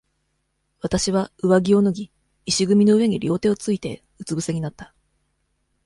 [0.79, 2.11] 私は、上着を脱ぎ、
[2.47, 4.95] 石組みの上に両手をついて、うつ伏せになった。